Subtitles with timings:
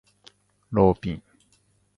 [0.71, 1.23] ローピン